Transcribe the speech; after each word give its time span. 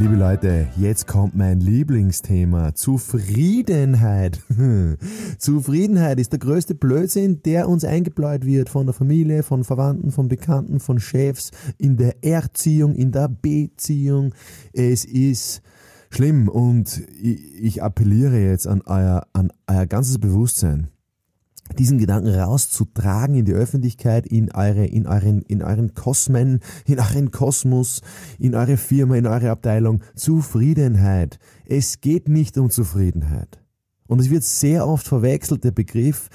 Liebe 0.00 0.16
Leute, 0.16 0.66
jetzt 0.78 1.06
kommt 1.06 1.36
mein 1.36 1.60
Lieblingsthema. 1.60 2.74
Zufriedenheit. 2.74 4.40
Zufriedenheit 5.38 6.18
ist 6.18 6.32
der 6.32 6.38
größte 6.38 6.74
Blödsinn, 6.74 7.42
der 7.42 7.68
uns 7.68 7.84
eingebläut 7.84 8.46
wird 8.46 8.70
von 8.70 8.86
der 8.86 8.94
Familie, 8.94 9.42
von 9.42 9.62
Verwandten, 9.62 10.10
von 10.10 10.28
Bekannten, 10.28 10.80
von 10.80 11.00
Chefs, 11.00 11.50
in 11.76 11.98
der 11.98 12.24
Erziehung, 12.24 12.94
in 12.94 13.12
der 13.12 13.28
Beziehung. 13.28 14.32
Es 14.72 15.04
ist 15.04 15.60
schlimm 16.08 16.48
und 16.48 17.02
ich 17.20 17.82
appelliere 17.82 18.38
jetzt 18.38 18.66
an 18.66 18.80
euer, 18.86 19.26
an 19.34 19.52
euer 19.66 19.84
ganzes 19.84 20.18
Bewusstsein 20.18 20.88
diesen 21.78 21.98
Gedanken 21.98 22.28
rauszutragen 22.28 23.34
in 23.34 23.44
die 23.44 23.52
Öffentlichkeit, 23.52 24.26
in 24.26 24.52
eure, 24.52 24.86
in 24.86 25.06
euren, 25.06 25.42
in 25.42 25.62
euren 25.62 25.94
Kosmen, 25.94 26.60
in 26.86 26.98
euren 26.98 27.30
Kosmos, 27.30 28.02
in 28.38 28.54
eure 28.54 28.76
Firma, 28.76 29.16
in 29.16 29.26
eure 29.26 29.50
Abteilung. 29.50 30.02
Zufriedenheit. 30.14 31.38
Es 31.66 32.00
geht 32.00 32.28
nicht 32.28 32.58
um 32.58 32.70
Zufriedenheit. 32.70 33.60
Und 34.06 34.20
es 34.20 34.28
wird 34.28 34.42
sehr 34.42 34.88
oft 34.88 35.06
verwechselt, 35.06 35.62
der 35.62 35.70
Begriff 35.70 36.28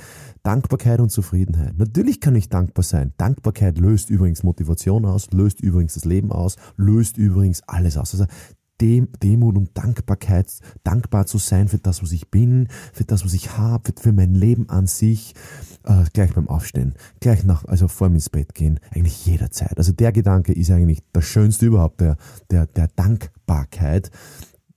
Dankbarkeit 0.44 1.02
und 1.02 1.09
Zufriedenheit. 1.09 1.77
Natürlich 1.77 2.22
kann 2.22 2.36
ich 2.36 2.47
dankbar 2.47 2.83
sein. 2.83 3.14
Dankbarkeit 3.17 3.80
löst 3.80 4.09
übrigens 4.09 4.44
Motivation 4.44 5.03
aus, 5.03 5.31
löst 5.31 5.59
übrigens 5.59 5.95
das 5.95 6.05
Leben 6.05 6.31
aus, 6.31 6.55
löst 6.77 7.17
übrigens 7.17 7.64
alles 7.67 7.97
aus. 7.97 8.14
Also 8.14 8.27
dem, 8.81 9.09
Demut 9.23 9.56
und 9.58 9.78
Dankbarkeit, 9.78 10.52
dankbar 10.84 11.26
zu 11.26 11.38
sein 11.38 11.68
für 11.68 11.78
das, 11.78 12.02
was 12.02 12.12
ich 12.12 12.30
bin, 12.30 12.68
für 12.94 13.06
das, 13.06 13.23
was 13.23 13.34
ich 13.34 13.58
habe, 13.58 13.92
für, 13.95 14.02
für, 14.02 14.14
mein 14.14 14.34
Leben 14.34 14.70
an 14.70 14.88
sich, 14.88 15.34
äh, 15.84 16.04
gleich 16.14 16.34
beim 16.34 16.50
Aufstehen, 16.50 16.94
gleich 17.20 17.44
nach, 17.44 17.66
also 17.66 17.88
vor 17.88 18.09
dem 18.09 18.16
ins 18.16 18.30
Bett 18.30 18.54
gehen, 18.54 18.80
eigentlich 18.92 19.26
jederzeit. 19.26 19.78
Also 19.78 19.92
der 19.92 20.12
Gedanke 20.12 20.54
ist 20.54 20.72
eigentlich 20.72 21.04
der 21.14 21.22
schönste 21.22 21.66
überhaupt, 21.66 22.02
der, 22.02 22.17
der, 22.50 22.67
der 22.67 22.88
Dankbarkeit, 22.88 24.12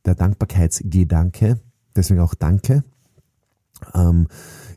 der 0.04 0.14
Dankbarkeitsgedanke, 0.14 1.60
deswegen 1.96 2.20
auch 2.20 2.34
Danke, 2.34 2.84
ähm, 3.94 4.28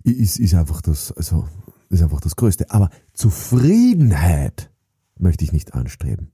ist, 0.04 0.40
ist 0.40 0.54
einfach 0.54 0.82
das, 0.82 1.12
also, 1.12 1.48
ist 1.90 2.02
einfach 2.02 2.22
das 2.22 2.36
Größte. 2.36 2.72
Aber 2.72 2.90
Zufriedenheit 3.14 4.72
möchte 5.18 5.44
ich 5.44 5.52
nicht 5.52 5.74
anstreben. 5.74 6.32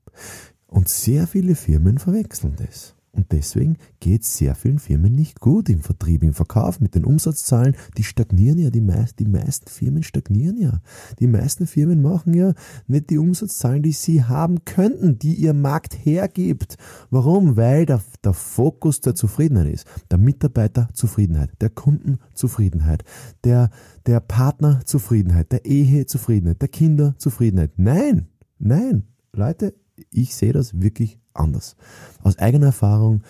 Und 0.68 0.90
sehr 0.90 1.28
viele 1.28 1.56
Firmen 1.56 1.98
verwechseln 1.98 2.56
das. 2.58 2.98
Und 3.18 3.32
deswegen 3.32 3.78
geht 4.00 4.22
es 4.22 4.38
sehr 4.38 4.54
vielen 4.54 4.78
Firmen 4.78 5.16
nicht 5.16 5.40
gut 5.40 5.70
im 5.70 5.82
Vertrieb, 5.82 6.22
im 6.22 6.36
Verkauf, 6.36 6.80
mit 6.80 6.94
den 6.94 7.04
Umsatzzahlen. 7.04 7.76
Die 7.98 8.04
stagnieren 8.04 8.60
ja, 8.60 8.70
die, 8.70 8.80
meist, 8.80 9.18
die 9.18 9.26
meisten 9.26 9.68
Firmen 9.68 10.04
stagnieren 10.04 10.58
ja. 10.58 10.82
Die 11.20 11.26
meisten 11.26 11.66
Firmen 11.66 12.00
machen 12.04 12.36
ja 12.36 12.54
nicht 12.86 13.10
die 13.10 13.18
Umsatzzahlen, 13.18 13.82
die 13.82 13.92
sie 13.92 14.24
haben 14.24 14.66
könnten, 14.66 15.18
die 15.18 15.34
ihr 15.34 15.56
Markt 15.56 15.98
hergibt. 16.06 16.78
Warum? 17.10 17.58
Weil 17.58 17.88
der, 17.88 18.04
der 18.24 18.34
Fokus 18.34 19.02
der 19.02 19.16
Zufriedenheit 19.16 19.74
ist. 19.74 19.88
Der 20.12 20.20
Mitarbeiterzufriedenheit, 20.20 21.50
der 21.60 21.72
Kundenzufriedenheit, 21.72 23.04
der, 23.44 23.72
der 24.06 24.20
Partnerzufriedenheit, 24.20 25.52
der 25.52 25.66
Ehezufriedenheit, 25.66 26.62
der 26.62 26.70
Kinderzufriedenheit. 26.70 27.72
Nein, 27.78 28.28
nein, 28.60 29.08
Leute, 29.34 29.74
ich 30.10 30.36
sehe 30.36 30.54
das 30.54 30.80
wirklich 30.80 31.20
anders. 31.34 31.76
Aus 32.24 32.38
eigener 32.38 32.68
Erfahrung 32.68 33.24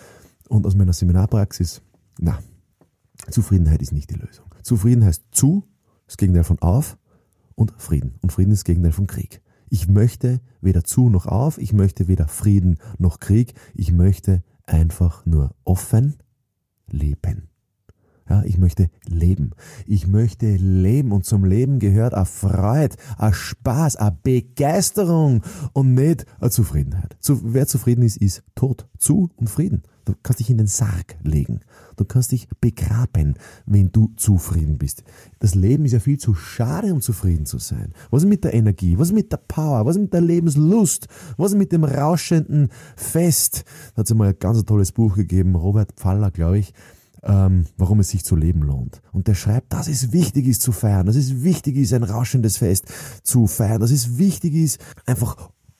und 0.48 0.66
aus 0.66 0.74
meiner 0.74 0.92
Seminarpraxis, 0.92 1.82
na, 2.18 2.38
Zufriedenheit 3.30 3.82
ist 3.82 3.92
nicht 3.92 4.10
die 4.10 4.18
Lösung. 4.18 4.46
Zufrieden 4.62 5.04
heißt 5.04 5.24
zu, 5.32 5.64
das 6.06 6.16
Gegenteil 6.16 6.44
von 6.44 6.58
auf 6.60 6.98
und 7.54 7.72
Frieden. 7.76 8.14
Und 8.22 8.32
Frieden 8.32 8.52
ist 8.52 8.60
das 8.60 8.64
Gegenteil 8.64 8.92
von 8.92 9.06
Krieg. 9.06 9.42
Ich 9.68 9.88
möchte 9.88 10.40
weder 10.60 10.84
zu 10.84 11.10
noch 11.10 11.26
auf, 11.26 11.58
ich 11.58 11.72
möchte 11.72 12.08
weder 12.08 12.28
Frieden 12.28 12.78
noch 12.98 13.20
Krieg, 13.20 13.54
ich 13.74 13.92
möchte 13.92 14.42
einfach 14.64 15.26
nur 15.26 15.54
offen 15.64 16.16
leben. 16.90 17.48
Ja, 18.28 18.42
ich 18.44 18.58
möchte 18.58 18.90
leben. 19.06 19.52
Ich 19.86 20.06
möchte 20.06 20.56
leben 20.56 21.12
und 21.12 21.24
zum 21.24 21.44
Leben 21.44 21.78
gehört 21.78 22.12
eine 22.12 22.26
Freude, 22.26 22.96
ein 23.16 23.32
Spaß, 23.32 23.96
eine 23.96 24.18
Begeisterung 24.22 25.42
und 25.72 25.94
nicht 25.94 26.26
eine 26.38 26.50
Zufriedenheit. 26.50 27.16
wer 27.26 27.66
zufrieden 27.66 28.02
ist, 28.02 28.18
ist 28.18 28.42
tot. 28.54 28.86
Zu 28.98 29.30
und 29.36 29.48
Frieden. 29.48 29.82
Du 30.04 30.14
kannst 30.22 30.40
dich 30.40 30.50
in 30.50 30.58
den 30.58 30.66
Sarg 30.66 31.16
legen. 31.22 31.60
Du 31.96 32.04
kannst 32.04 32.32
dich 32.32 32.48
begraben, 32.60 33.34
wenn 33.66 33.92
du 33.92 34.12
zufrieden 34.16 34.78
bist. 34.78 35.04
Das 35.38 35.54
Leben 35.54 35.84
ist 35.84 35.92
ja 35.92 36.00
viel 36.00 36.18
zu 36.18 36.34
schade, 36.34 36.92
um 36.92 37.00
zufrieden 37.00 37.46
zu 37.46 37.58
sein. 37.58 37.92
Was 38.10 38.22
ist 38.22 38.28
mit 38.28 38.44
der 38.44 38.54
Energie? 38.54 38.98
Was 38.98 39.08
ist 39.08 39.14
mit 39.14 39.32
der 39.32 39.36
Power? 39.38 39.84
Was 39.84 39.96
ist 39.96 40.02
mit 40.02 40.14
der 40.14 40.22
Lebenslust? 40.22 41.08
Was 41.36 41.52
ist 41.52 41.58
mit 41.58 41.72
dem 41.72 41.84
rauschenden 41.84 42.68
Fest? 42.96 43.64
Da 43.94 44.00
hat 44.00 44.06
es 44.06 44.12
einmal 44.12 44.28
ein 44.28 44.38
ganz 44.38 44.64
tolles 44.64 44.92
Buch 44.92 45.14
gegeben, 45.14 45.54
Robert 45.54 45.92
Pfaller, 45.92 46.30
glaube 46.30 46.58
ich 46.58 46.72
ähm, 47.22 47.66
warum 47.76 48.00
es 48.00 48.10
sich 48.10 48.24
zu 48.24 48.36
leben 48.36 48.62
lohnt. 48.62 49.00
Und 49.12 49.28
der 49.28 49.34
schreibt, 49.34 49.72
dass 49.72 49.88
es 49.88 50.12
wichtig 50.12 50.46
ist 50.46 50.62
zu 50.62 50.72
feiern, 50.72 51.06
dass 51.06 51.16
es 51.16 51.42
wichtig 51.42 51.76
ist, 51.76 51.92
ein 51.92 52.04
rauschendes 52.04 52.58
Fest 52.58 52.86
zu 53.22 53.46
feiern, 53.46 53.80
dass 53.80 53.90
es 53.90 54.18
wichtig 54.18 54.54
ist, 54.54 54.80
einfach 55.06 55.36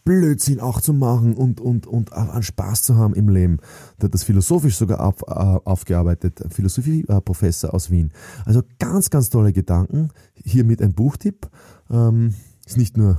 Blödsinn 0.08 0.58
auch 0.58 0.80
zu 0.80 0.94
machen 0.94 1.34
und, 1.34 1.60
und, 1.60 1.86
und 1.86 2.14
an 2.14 2.42
Spaß 2.42 2.80
zu 2.80 2.96
haben 2.96 3.12
im 3.12 3.28
Leben. 3.28 3.58
Der 3.98 4.06
hat 4.06 4.14
das 4.14 4.24
philosophisch 4.24 4.76
sogar 4.76 5.00
auf, 5.00 5.20
äh, 5.26 5.34
aufgearbeitet, 5.34 6.42
Philosophieprofessor 6.48 7.74
aus 7.74 7.90
Wien. 7.90 8.12
Also 8.46 8.62
ganz, 8.78 9.10
ganz 9.10 9.28
tolle 9.28 9.52
Gedanken. 9.52 10.08
Hiermit 10.32 10.80
ein 10.80 10.94
Buchtipp. 10.94 11.50
Ähm, 11.90 12.34
ist 12.68 12.76
nicht 12.76 12.98
nur 12.98 13.18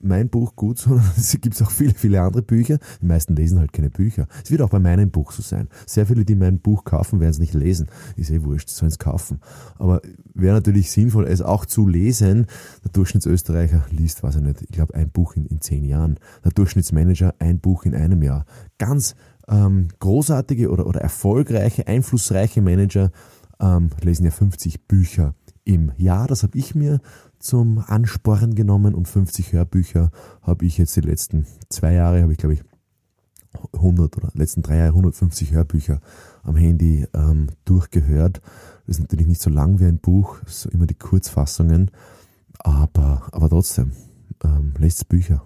mein 0.00 0.30
Buch 0.30 0.56
gut, 0.56 0.78
sondern 0.78 1.04
es 1.16 1.36
gibt 1.40 1.60
auch 1.62 1.70
viele, 1.70 1.94
viele 1.94 2.22
andere 2.22 2.42
Bücher. 2.42 2.78
Die 3.02 3.06
meisten 3.06 3.36
lesen 3.36 3.58
halt 3.58 3.72
keine 3.72 3.90
Bücher. 3.90 4.26
Es 4.42 4.50
wird 4.50 4.62
auch 4.62 4.70
bei 4.70 4.78
meinem 4.78 5.10
Buch 5.10 5.32
so 5.32 5.42
sein. 5.42 5.68
Sehr 5.86 6.06
viele, 6.06 6.24
die 6.24 6.34
mein 6.34 6.60
Buch 6.60 6.84
kaufen, 6.84 7.20
werden 7.20 7.30
es 7.30 7.38
nicht 7.38 7.54
lesen. 7.54 7.88
Ist 8.16 8.30
eh 8.30 8.42
wurscht, 8.42 8.70
sollen 8.70 8.90
es 8.90 8.98
kaufen. 8.98 9.40
Aber 9.78 10.00
wäre 10.34 10.54
natürlich 10.54 10.90
sinnvoll, 10.90 11.26
es 11.26 11.42
auch 11.42 11.66
zu 11.66 11.86
lesen. 11.86 12.46
Der 12.84 12.92
Durchschnittsösterreicher 12.92 13.84
liest, 13.90 14.22
weiß 14.22 14.36
ich 14.36 14.42
nicht, 14.42 14.62
ich 14.62 14.68
glaube 14.68 14.94
ein 14.94 15.10
Buch 15.10 15.36
in, 15.36 15.44
in 15.46 15.60
zehn 15.60 15.84
Jahren. 15.84 16.18
Der 16.42 16.52
Durchschnittsmanager 16.52 17.34
ein 17.38 17.60
Buch 17.60 17.84
in 17.84 17.94
einem 17.94 18.22
Jahr. 18.22 18.46
Ganz 18.78 19.14
ähm, 19.48 19.88
großartige 19.98 20.70
oder, 20.70 20.86
oder 20.86 21.00
erfolgreiche, 21.02 21.86
einflussreiche 21.86 22.62
Manager 22.62 23.10
ähm, 23.60 23.90
lesen 24.00 24.24
ja 24.24 24.30
50 24.30 24.86
Bücher 24.86 25.34
im 25.66 25.92
Jahr. 25.96 26.26
Das 26.28 26.42
habe 26.42 26.56
ich 26.56 26.74
mir 26.74 27.00
zum 27.46 27.78
Ansporn 27.78 28.56
genommen 28.56 28.94
und 28.94 29.06
50 29.06 29.52
Hörbücher 29.52 30.10
habe 30.42 30.66
ich 30.66 30.78
jetzt 30.78 30.96
die 30.96 31.00
letzten 31.00 31.46
zwei 31.68 31.92
Jahre, 31.92 32.22
habe 32.22 32.32
ich 32.32 32.38
glaube 32.38 32.54
ich 32.54 32.64
100 33.72 34.16
oder 34.16 34.30
letzten 34.34 34.62
drei 34.62 34.78
Jahre 34.78 34.88
150 34.88 35.52
Hörbücher 35.52 36.00
am 36.42 36.56
Handy 36.56 37.06
ähm, 37.14 37.46
durchgehört. 37.64 38.42
Das 38.86 38.96
ist 38.96 39.00
natürlich 39.00 39.28
nicht 39.28 39.40
so 39.40 39.48
lang 39.48 39.78
wie 39.78 39.84
ein 39.84 39.98
Buch, 39.98 40.38
so 40.46 40.68
immer 40.70 40.86
die 40.86 40.94
Kurzfassungen, 40.94 41.92
aber, 42.58 43.28
aber 43.30 43.48
trotzdem, 43.48 43.92
ähm, 44.44 44.74
lest 44.78 45.08
Bücher. 45.08 45.44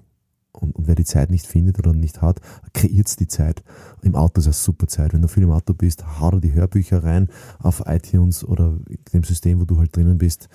Und, 0.52 0.74
und 0.74 0.88
wer 0.88 0.94
die 0.94 1.04
Zeit 1.04 1.30
nicht 1.30 1.46
findet 1.46 1.78
oder 1.78 1.92
nicht 1.92 2.22
hat, 2.22 2.40
kreiert 2.72 3.20
die 3.20 3.28
Zeit. 3.28 3.62
Im 4.02 4.14
Auto 4.14 4.40
ist 4.40 4.46
eine 4.46 4.54
super 4.54 4.88
Zeit. 4.88 5.12
Wenn 5.12 5.22
du 5.22 5.28
viel 5.28 5.44
im 5.44 5.52
Auto 5.52 5.74
bist, 5.74 6.18
hau 6.18 6.30
dir 6.32 6.40
die 6.40 6.52
Hörbücher 6.54 7.04
rein 7.04 7.28
auf 7.58 7.82
iTunes 7.86 8.42
oder 8.42 8.78
dem 9.12 9.22
System, 9.22 9.60
wo 9.60 9.64
du 9.64 9.78
halt 9.78 9.94
drinnen 9.94 10.18
bist 10.18 10.48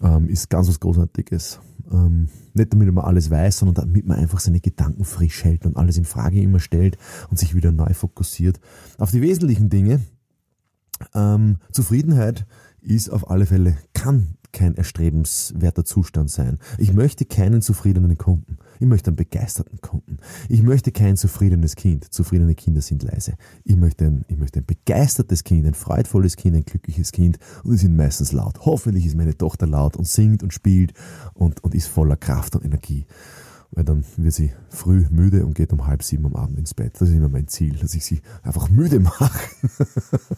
ähm, 0.00 0.28
ist 0.28 0.50
ganz 0.50 0.68
was 0.68 0.80
Großartiges. 0.80 1.60
Ähm, 1.90 2.28
nicht 2.54 2.72
damit 2.72 2.92
man 2.92 3.04
alles 3.04 3.30
weiß, 3.30 3.58
sondern 3.58 3.86
damit 3.86 4.06
man 4.06 4.18
einfach 4.18 4.40
seine 4.40 4.60
Gedanken 4.60 5.04
frisch 5.04 5.44
hält 5.44 5.66
und 5.66 5.76
alles 5.76 5.96
in 5.96 6.04
Frage 6.04 6.40
immer 6.40 6.60
stellt 6.60 6.98
und 7.30 7.38
sich 7.38 7.54
wieder 7.54 7.72
neu 7.72 7.92
fokussiert 7.94 8.60
auf 8.98 9.10
die 9.10 9.22
wesentlichen 9.22 9.68
Dinge. 9.68 10.00
Ähm, 11.14 11.56
Zufriedenheit 11.72 12.46
ist 12.80 13.08
auf 13.10 13.30
alle 13.30 13.46
Fälle, 13.46 13.76
kann 14.00 14.38
kein 14.52 14.76
erstrebenswerter 14.76 15.84
Zustand 15.84 16.30
sein. 16.30 16.58
Ich 16.78 16.94
möchte 16.94 17.26
keinen 17.26 17.60
zufriedenen 17.60 18.16
Kunden. 18.16 18.56
Ich 18.78 18.86
möchte 18.86 19.10
einen 19.10 19.16
begeisterten 19.16 19.82
Kunden. 19.82 20.16
Ich 20.48 20.62
möchte 20.62 20.90
kein 20.90 21.18
zufriedenes 21.18 21.76
Kind. 21.76 22.10
Zufriedene 22.10 22.54
Kinder 22.54 22.80
sind 22.80 23.02
leise. 23.02 23.34
Ich 23.62 23.76
möchte 23.76 24.06
ein, 24.06 24.24
ich 24.28 24.38
möchte 24.38 24.60
ein 24.60 24.64
begeistertes 24.64 25.44
Kind, 25.44 25.66
ein 25.66 25.74
freudvolles 25.74 26.36
Kind, 26.36 26.56
ein 26.56 26.64
glückliches 26.64 27.12
Kind 27.12 27.38
und 27.62 27.72
die 27.72 27.76
sind 27.76 27.94
meistens 27.94 28.32
laut. 28.32 28.60
Hoffentlich 28.64 29.04
ist 29.04 29.18
meine 29.18 29.36
Tochter 29.36 29.66
laut 29.66 29.96
und 29.96 30.08
singt 30.08 30.42
und 30.42 30.54
spielt 30.54 30.94
und, 31.34 31.62
und 31.62 31.74
ist 31.74 31.88
voller 31.88 32.16
Kraft 32.16 32.56
und 32.56 32.64
Energie. 32.64 33.04
weil 33.72 33.84
dann 33.84 34.04
wird 34.16 34.34
sie 34.34 34.50
früh 34.68 35.06
müde 35.10 35.44
und 35.46 35.54
geht 35.54 35.72
um 35.72 35.86
halb 35.86 36.02
sieben 36.02 36.26
am 36.26 36.36
Abend 36.36 36.58
ins 36.58 36.74
Bett. 36.74 36.94
Das 36.98 37.08
ist 37.08 37.14
immer 37.14 37.28
mein 37.28 37.48
Ziel, 37.48 37.76
dass 37.76 37.94
ich 37.94 38.04
sie 38.04 38.20
einfach 38.42 38.68
müde 38.68 38.98
mache 38.98 39.30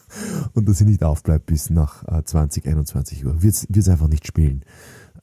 und 0.63 0.69
dass 0.69 0.77
sie 0.77 0.85
nicht 0.85 1.03
aufbleibt 1.03 1.45
bis 1.45 1.69
nach 1.69 2.05
20, 2.23 2.65
äh, 2.65 2.69
21 2.69 3.25
Uhr. 3.25 3.43
Wird 3.43 3.67
es 3.69 3.89
einfach 3.89 4.07
nicht 4.07 4.25
spielen, 4.25 4.63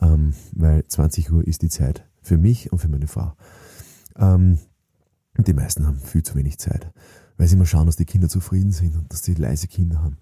ähm, 0.02 0.34
weil 0.52 0.86
20 0.86 1.32
Uhr 1.32 1.46
ist 1.46 1.62
die 1.62 1.70
Zeit 1.70 2.04
für 2.20 2.36
mich 2.36 2.70
und 2.70 2.78
für 2.78 2.88
meine 2.88 3.06
Frau. 3.06 3.32
Ähm, 4.18 4.58
die 5.38 5.54
meisten 5.54 5.86
haben 5.86 5.98
viel 5.98 6.22
zu 6.22 6.34
wenig 6.34 6.58
Zeit 6.58 6.92
weil 7.40 7.48
sie 7.48 7.54
immer 7.54 7.64
schauen, 7.64 7.86
dass 7.86 7.96
die 7.96 8.04
Kinder 8.04 8.28
zufrieden 8.28 8.70
sind 8.70 8.94
und 8.96 9.10
dass 9.10 9.22
sie 9.22 9.32
leise 9.32 9.66
Kinder 9.66 10.02
haben. 10.02 10.18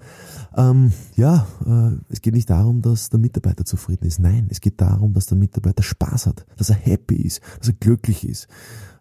Ähm, 0.57 0.93
ja, 1.17 1.49
äh, 1.67 1.97
es 2.11 2.23
geht 2.23 2.33
nicht 2.33 2.49
darum, 2.49 2.81
dass 2.81 3.11
der 3.11 3.19
Mitarbeiter 3.19 3.65
zufrieden 3.65 4.07
ist. 4.07 4.21
Nein, 4.21 4.47
es 4.51 4.61
geht 4.61 4.81
darum, 4.81 5.15
dass 5.15 5.27
der 5.27 5.37
Mitarbeiter 5.37 5.83
Spaß 5.83 6.27
hat, 6.27 6.47
dass 6.57 6.71
er 6.71 6.77
happy 6.77 7.17
ist, 7.17 7.41
dass 7.59 7.71
er 7.71 7.75
glücklich 7.75 8.25
ist. 8.25 8.47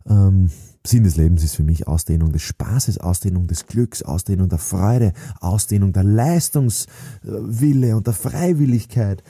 Ähm, 0.10 0.50
Sinn 0.86 1.04
des 1.04 1.18
Lebens 1.18 1.44
ist 1.44 1.56
für 1.56 1.64
mich 1.64 1.88
Ausdehnung 1.88 2.32
des 2.32 2.44
Spaßes, 2.44 3.00
Ausdehnung 3.00 3.48
des 3.48 3.66
Glücks, 3.66 4.04
Ausdehnung 4.04 4.48
der 4.48 4.58
Freude, 4.58 5.12
Ausdehnung 5.42 5.92
der 5.92 6.04
Leistungswille 6.04 7.98
und 7.98 8.08
der 8.08 8.14
Freiwilligkeit. 8.14 9.22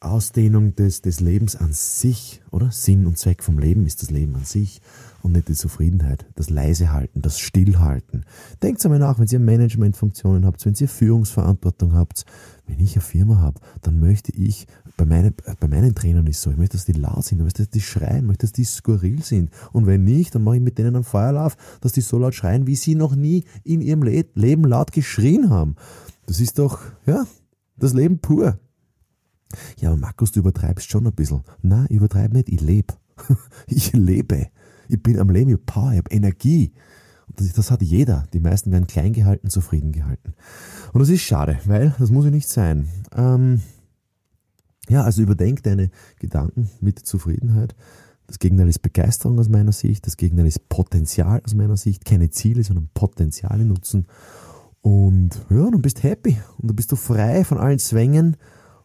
Ausdehnung 0.00 0.74
des, 0.74 1.02
des 1.02 1.20
Lebens 1.20 1.56
an 1.56 1.72
sich, 1.74 2.40
oder? 2.50 2.70
Sinn 2.70 3.06
und 3.06 3.18
Zweck 3.18 3.42
vom 3.42 3.58
Leben 3.58 3.84
ist 3.84 4.02
das 4.02 4.10
Leben 4.10 4.34
an 4.34 4.44
sich 4.44 4.80
und 5.22 5.32
nicht 5.32 5.48
die 5.48 5.54
Zufriedenheit, 5.54 6.24
das 6.36 6.48
Leisehalten, 6.48 7.20
das 7.20 7.38
Stillhalten. 7.38 8.24
Denkt 8.62 8.82
einmal 8.84 8.98
nach, 8.98 9.18
wenn 9.18 9.26
ihr 9.26 9.38
Managementfunktionen 9.38 10.46
habt, 10.46 10.64
wenn 10.64 10.74
ihr 10.74 10.88
Führungsverantwortung 10.88 11.92
habt, 11.92 12.24
wenn 12.66 12.80
ich 12.80 12.94
eine 12.94 13.02
Firma 13.02 13.40
habe, 13.40 13.60
dann 13.82 14.00
möchte 14.00 14.32
ich, 14.32 14.66
bei 14.96 15.04
meinen, 15.04 15.34
bei 15.60 15.68
meinen 15.68 15.94
Trainern 15.94 16.26
ist 16.26 16.40
so, 16.40 16.50
ich 16.50 16.56
möchte, 16.56 16.78
dass 16.78 16.86
die 16.86 16.92
laut 16.92 17.24
sind, 17.24 17.38
ich 17.38 17.44
möchte, 17.44 17.62
dass 17.62 17.70
die 17.70 17.80
schreien, 17.82 18.20
ich 18.20 18.26
möchte, 18.26 18.46
dass 18.46 18.52
die 18.52 18.64
skurril 18.64 19.22
sind. 19.22 19.50
Und 19.72 19.86
wenn 19.86 20.04
nicht, 20.04 20.34
dann 20.34 20.44
mache 20.44 20.56
ich 20.56 20.62
mit 20.62 20.78
denen 20.78 20.96
einen 20.96 21.04
Feuerlauf, 21.04 21.56
dass 21.82 21.92
die 21.92 22.00
so 22.00 22.18
laut 22.18 22.34
schreien, 22.34 22.66
wie 22.66 22.76
sie 22.76 22.94
noch 22.94 23.14
nie 23.14 23.44
in 23.64 23.82
ihrem 23.82 24.02
Leben 24.02 24.64
laut 24.64 24.92
geschrien 24.92 25.50
haben. 25.50 25.76
Das 26.24 26.40
ist 26.40 26.58
doch, 26.58 26.80
ja, 27.04 27.26
das 27.76 27.92
Leben 27.92 28.18
pur. 28.18 28.58
Ja, 29.78 29.90
aber 29.90 29.98
Markus, 29.98 30.32
du 30.32 30.40
übertreibst 30.40 30.90
schon 30.90 31.06
ein 31.06 31.12
bisschen. 31.12 31.42
Na, 31.62 31.86
ich 31.88 31.96
übertreibe 31.96 32.36
nicht, 32.36 32.48
ich 32.48 32.60
lebe. 32.60 32.94
ich 33.66 33.92
lebe. 33.92 34.48
Ich 34.88 35.02
bin 35.02 35.18
am 35.18 35.30
Leben, 35.30 35.50
ich 35.50 35.54
habe 35.54 35.64
Power, 35.66 35.92
ich 35.92 35.98
habe 35.98 36.10
Energie. 36.10 36.72
Und 37.28 37.40
das, 37.40 37.52
das, 37.52 37.70
hat 37.70 37.82
jeder. 37.82 38.26
Die 38.32 38.40
meisten 38.40 38.72
werden 38.72 38.86
klein 38.86 39.12
gehalten, 39.12 39.50
zufrieden 39.50 39.92
gehalten. 39.92 40.34
Und 40.92 41.00
das 41.00 41.08
ist 41.08 41.22
schade, 41.22 41.58
weil 41.66 41.94
das 41.98 42.10
muss 42.10 42.24
ja 42.24 42.30
nicht 42.30 42.48
sein. 42.48 42.88
Ähm, 43.14 43.60
ja, 44.88 45.04
also 45.04 45.22
überdenk 45.22 45.62
deine 45.62 45.90
Gedanken 46.18 46.70
mit 46.80 46.98
Zufriedenheit. 46.98 47.76
Das 48.26 48.38
Gegenteil 48.38 48.68
ist 48.68 48.82
Begeisterung 48.82 49.38
aus 49.38 49.48
meiner 49.48 49.72
Sicht. 49.72 50.06
Das 50.06 50.16
Gegenteil 50.16 50.46
ist 50.46 50.68
Potenzial 50.68 51.40
aus 51.44 51.54
meiner 51.54 51.76
Sicht. 51.76 52.04
Keine 52.04 52.30
Ziele, 52.30 52.64
sondern 52.64 52.88
Potenziale 52.94 53.64
nutzen. 53.64 54.06
Und 54.82 55.30
ja, 55.50 55.70
dann 55.70 55.82
bist 55.82 56.02
happy. 56.02 56.36
Und 56.58 56.68
dann 56.68 56.76
bist 56.76 56.90
du 56.90 56.96
frei 56.96 57.44
von 57.44 57.58
allen 57.58 57.78
Zwängen 57.78 58.36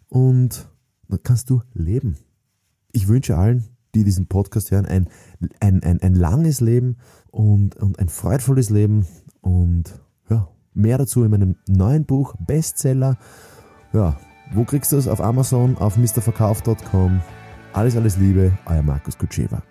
und 0.10 0.70
dann 1.08 1.24
kannst 1.24 1.50
du 1.50 1.62
leben. 1.74 2.18
Ich 2.92 3.08
wünsche 3.08 3.38
allen, 3.38 3.66
die 3.94 4.04
diesen 4.04 4.28
Podcast 4.28 4.72
hören, 4.72 4.86
ein, 4.86 5.10
ein, 5.60 5.84
ein, 5.84 6.02
ein 6.02 6.16
langes 6.16 6.62
Leben 6.62 6.98
und, 7.32 7.76
und 7.76 8.00
ein 8.00 8.10
freudvolles 8.10 8.70
Leben 8.70 9.08
und 9.42 10.00
ja, 10.30 10.50
mehr 10.74 10.98
dazu 10.98 11.24
in 11.24 11.32
meinem 11.32 11.56
neuen 11.68 12.06
Buch, 12.06 12.36
Bestseller. 12.40 13.18
Ja, 13.94 14.18
wo 14.54 14.64
kriegst 14.64 14.92
du 14.92 14.98
es? 14.98 15.08
Auf 15.08 15.22
Amazon, 15.22 15.78
auf 15.78 15.98
mrverkauf.com. 15.98 17.22
Alles, 17.74 17.96
alles 17.96 18.18
Liebe, 18.18 18.58
euer 18.66 18.84
Markus 18.84 19.18
Kutscheva. 19.18 19.62